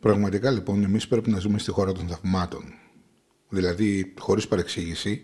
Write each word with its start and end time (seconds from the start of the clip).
Πραγματικά 0.00 0.50
λοιπόν 0.50 0.82
εμείς 0.82 1.08
πρέπει 1.08 1.30
να 1.30 1.38
ζούμε 1.38 1.58
στη 1.58 1.70
χώρα 1.70 1.92
των 1.92 2.08
θαυμάτων. 2.08 2.64
Δηλαδή 3.48 4.14
χωρίς 4.18 4.48
παρεξήγηση, 4.48 5.22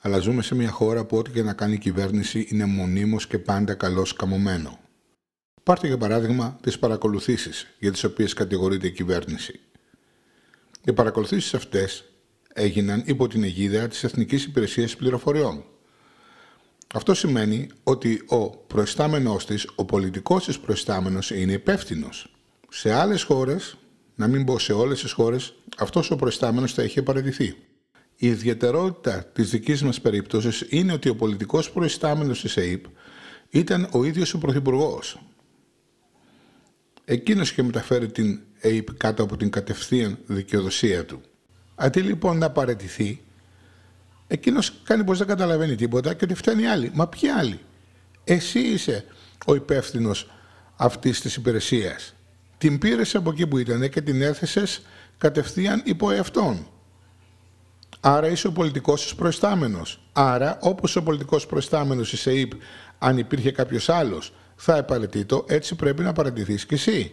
αλλά 0.00 0.18
ζούμε 0.18 0.42
σε 0.42 0.54
μια 0.54 0.70
χώρα 0.70 1.04
που 1.04 1.16
ό,τι 1.16 1.30
και 1.30 1.42
να 1.42 1.52
κάνει 1.52 1.74
η 1.74 1.78
κυβέρνηση 1.78 2.46
είναι 2.50 2.64
μονίμως 2.64 3.26
και 3.26 3.38
πάντα 3.38 3.74
καλώς 3.74 4.12
καμωμένο. 4.12 4.78
Πάρτε 5.62 5.86
για 5.86 5.98
παράδειγμα 5.98 6.58
τις 6.62 6.78
παρακολουθήσεις 6.78 7.66
για 7.78 7.92
τις 7.92 8.04
οποίες 8.04 8.32
κατηγορείται 8.32 8.86
η 8.86 8.92
κυβέρνηση. 8.92 9.60
Οι 10.84 10.92
παρακολουθήσεις 10.92 11.54
αυτές 11.54 12.04
έγιναν 12.52 13.02
υπό 13.06 13.28
την 13.28 13.42
αιγίδα 13.42 13.88
της 13.88 14.04
Εθνικής 14.04 14.44
Υπηρεσίας 14.44 14.96
Πληροφοριών. 14.96 15.64
Αυτό 16.94 17.14
σημαίνει 17.14 17.68
ότι 17.82 18.22
ο 18.26 18.50
προϊστάμενός 18.50 19.46
της, 19.46 19.68
ο 19.74 19.84
πολιτικός 19.84 20.44
της 20.44 20.58
προϊστάμενος 20.58 21.30
είναι 21.30 21.52
υπεύθυνος. 21.52 22.32
Σε 22.68 22.92
άλλες 22.92 23.22
χώρες, 23.22 23.76
να 24.18 24.26
μην 24.28 24.44
πω 24.44 24.58
σε 24.58 24.72
όλες 24.72 25.00
τις 25.00 25.12
χώρες, 25.12 25.54
αυτός 25.78 26.10
ο 26.10 26.16
προϊστάμενος 26.16 26.74
θα 26.74 26.82
είχε 26.82 27.02
παραιτηθεί. 27.02 27.56
Η 28.16 28.26
ιδιαιτερότητα 28.26 29.24
της 29.24 29.50
δικής 29.50 29.82
μας 29.82 30.00
περίπτωσης 30.00 30.66
είναι 30.68 30.92
ότι 30.92 31.08
ο 31.08 31.16
πολιτικός 31.16 31.70
προϊστάμενος 31.70 32.40
της 32.40 32.56
ΑΕΠ 32.56 32.84
ήταν 33.48 33.88
ο 33.92 34.04
ίδιος 34.04 34.34
ο 34.34 34.38
Πρωθυπουργός. 34.38 35.20
Εκείνος 37.04 37.50
είχε 37.50 37.62
μεταφέρει 37.62 38.10
την 38.10 38.40
ΑΕΠ 38.62 38.96
κάτω 38.96 39.22
από 39.22 39.36
την 39.36 39.50
κατευθείαν 39.50 40.18
δικαιοδοσία 40.26 41.04
του. 41.04 41.20
Αντί 41.74 42.00
λοιπόν 42.00 42.38
να 42.38 42.50
παραιτηθεί, 42.50 43.22
εκείνος 44.26 44.72
κάνει 44.84 45.04
πως 45.04 45.18
δεν 45.18 45.26
καταλαβαίνει 45.26 45.74
τίποτα 45.74 46.14
και 46.14 46.24
ότι 46.24 46.34
φτάνει 46.34 46.66
άλλη. 46.66 46.90
Μα 46.94 47.08
ποιοι 47.08 47.28
άλλοι; 47.28 47.60
Εσύ 48.24 48.58
είσαι 48.58 49.04
ο 49.46 49.54
υπεύθυνος 49.54 50.30
αυτής 50.76 51.20
της 51.20 51.36
υπηρεσίας. 51.36 52.12
Την 52.58 52.78
πήρες 52.78 53.14
από 53.14 53.30
εκεί 53.30 53.46
που 53.46 53.58
ήταν 53.58 53.88
και 53.88 54.00
την 54.00 54.22
έθεσες 54.22 54.82
κατευθείαν 55.18 55.82
υπό 55.84 56.10
εαυτόν. 56.10 56.66
Άρα 58.00 58.28
είσαι 58.28 58.46
ο 58.46 58.52
πολιτικός 58.52 59.02
της 59.02 59.14
προϊστάμενος. 59.14 60.00
Άρα, 60.12 60.58
όπως 60.60 60.96
ο 60.96 61.02
πολιτικός 61.02 61.46
προϊστάμενος 61.46 62.10
της 62.10 62.26
ΕΕΠ, 62.26 62.52
αν 62.98 63.18
υπήρχε 63.18 63.50
κάποιος 63.50 63.88
άλλος, 63.88 64.32
θα 64.56 64.76
επαρετήτω, 64.76 65.44
έτσι 65.48 65.74
πρέπει 65.74 66.02
να 66.02 66.12
παρατηθείς 66.12 66.66
κι 66.66 66.74
εσύ. 66.74 67.12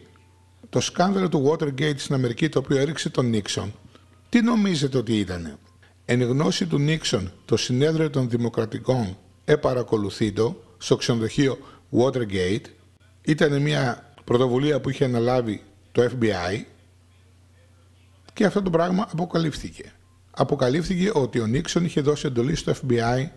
Το 0.69 0.79
σκάνδαλο 0.79 1.29
του 1.29 1.51
Watergate 1.51 1.97
στην 1.97 2.15
Αμερική, 2.15 2.49
το 2.49 2.59
οποίο 2.59 2.77
έριξε 2.77 3.09
τον 3.09 3.25
Νίξον, 3.25 3.73
τι 4.29 4.41
νομίζετε 4.41 4.97
ότι 4.97 5.19
ήτανε; 5.19 5.57
Εν 6.05 6.21
γνώση 6.21 6.65
του 6.65 6.77
Νίξον, 6.77 7.31
το 7.45 7.57
συνέδριο 7.57 8.09
των 8.09 8.29
Δημοκρατικών 8.29 9.17
επαρακολουθείτο 9.45 10.63
στο 10.77 10.95
ξενοδοχείο 10.95 11.57
Watergate. 11.91 12.65
Ήταν 13.21 13.61
μια 13.61 14.13
πρωτοβουλία 14.25 14.81
που 14.81 14.89
είχε 14.89 15.05
αναλάβει 15.05 15.61
το 15.91 16.03
FBI 16.03 16.63
και 18.33 18.45
αυτό 18.45 18.61
το 18.61 18.69
πράγμα 18.69 19.07
αποκαλύφθηκε. 19.11 19.91
Αποκαλύφθηκε 20.31 21.11
ότι 21.13 21.39
ο 21.39 21.45
Νίξον 21.45 21.85
είχε 21.85 22.01
δώσει 22.01 22.27
εντολή 22.27 22.55
στο 22.55 22.73
FBI 22.81 23.27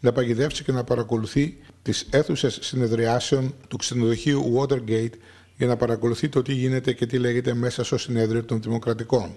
να 0.00 0.12
παγιδεύσει 0.12 0.64
και 0.64 0.72
να 0.72 0.84
παρακολουθεί 0.84 1.58
τις 1.82 2.06
αίθουσες 2.10 2.58
συνεδριάσεων 2.62 3.54
του 3.68 3.76
ξενοδοχείου 3.76 4.54
Watergate 4.58 5.12
για 5.56 5.66
να 5.66 5.76
παρακολουθεί 5.76 6.28
το 6.28 6.42
τι 6.42 6.52
γίνεται 6.52 6.92
και 6.92 7.06
τι 7.06 7.18
λέγεται 7.18 7.54
μέσα 7.54 7.84
στο 7.84 7.98
συνέδριο 7.98 8.44
των 8.44 8.62
Δημοκρατικών. 8.62 9.36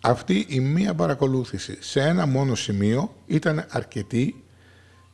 Αυτή 0.00 0.46
η 0.48 0.60
μία 0.60 0.94
παρακολούθηση 0.94 1.76
σε 1.80 2.00
ένα 2.00 2.26
μόνο 2.26 2.54
σημείο 2.54 3.14
ήταν 3.26 3.66
αρκετή 3.68 4.44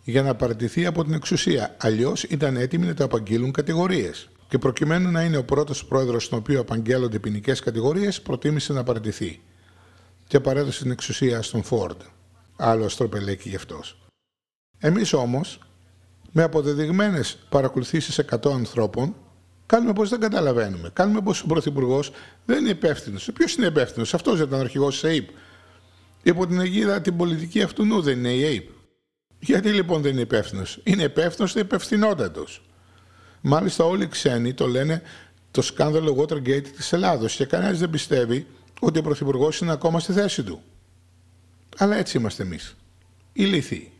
για 0.04 0.22
να 0.22 0.34
παρατηθεί 0.34 0.86
από 0.86 1.04
την 1.04 1.12
εξουσία. 1.12 1.76
Αλλιώς 1.78 2.22
ήταν 2.22 2.56
έτοιμοι 2.56 2.86
να 2.86 2.94
το 2.94 3.04
απαγγείλουν 3.04 3.52
κατηγορίες. 3.52 4.28
Και 4.48 4.58
προκειμένου 4.58 5.10
να 5.10 5.22
είναι 5.22 5.36
ο 5.36 5.44
πρώτος 5.44 5.84
πρόεδρος 5.84 6.24
στον 6.24 6.38
οποίο 6.38 6.60
απαγγέλλονται 6.60 7.18
ποινικές 7.18 7.60
κατηγορίες, 7.60 8.22
προτίμησε 8.22 8.72
να 8.72 8.82
παρατηθεί. 8.82 9.40
Και 10.26 10.40
παρέδωσε 10.40 10.82
την 10.82 10.90
εξουσία 10.90 11.42
στον 11.42 11.62
Φόρντ. 11.62 12.00
Άλλο 12.56 12.84
αστροπελέκι 12.84 13.48
γι' 13.48 13.56
αυτός. 13.56 13.98
Εμείς 14.78 15.12
όμως, 15.12 15.58
με 16.32 16.42
αποδεδειγμένες 16.42 17.38
παρακολουθήσεις 17.48 18.18
100 18.18 18.52
ανθρώπων, 18.52 19.14
Κάνουμε 19.68 19.92
πως 19.92 20.08
δεν 20.08 20.20
καταλαβαίνουμε. 20.20 20.90
Κάνουμε 20.92 21.20
πως 21.20 21.42
ο 21.42 21.46
Πρωθυπουργός 21.46 22.10
δεν 22.44 22.58
είναι 22.58 22.70
υπεύθυνος. 22.70 23.30
Ποιος 23.34 23.54
είναι 23.54 23.66
υπεύθυνος, 23.66 24.14
αυτός 24.14 24.40
ήταν 24.40 24.58
ο 24.58 24.62
αρχηγό 24.62 24.88
της 24.88 25.04
ΑΕΠ. 25.04 25.28
Υπό 26.22 26.46
την 26.46 26.60
αιγίδα 26.60 27.00
την 27.00 27.16
πολιτική 27.16 27.62
αυτού 27.62 27.84
νου 27.84 28.00
δεν 28.00 28.18
είναι 28.18 28.34
η 28.34 28.44
ΑΕΠ. 28.44 28.68
Γιατί 29.38 29.72
λοιπόν 29.72 30.02
δεν 30.02 30.12
είναι 30.12 30.20
υπεύθυνος; 30.20 30.80
Είναι 30.84 31.02
υπεύθυνος 31.02 31.52
και 31.52 31.58
υπευθυνότατος. 31.58 32.62
Μάλιστα 33.40 33.84
όλοι 33.84 34.04
οι 34.04 34.08
ξένοι 34.08 34.54
το 34.54 34.66
λένε 34.66 35.02
το 35.50 35.62
σκάνδαλο 35.62 36.16
Watergate 36.18 36.68
της 36.76 36.92
Ελλάδος 36.92 37.34
και 37.34 37.44
κανένας 37.44 37.78
δεν 37.78 37.90
πιστεύει 37.90 38.46
ότι 38.80 38.98
ο 38.98 39.02
Πρωθυπουργός 39.02 39.60
είναι 39.60 39.72
ακόμα 39.72 40.00
στη 40.00 40.12
θέση 40.12 40.42
του. 40.42 40.62
Αλλά 41.76 41.96
έτσι 41.96 42.18
είμαστε 42.18 42.42
εμείς. 42.42 42.76
Ηλίθιοι. 43.32 43.92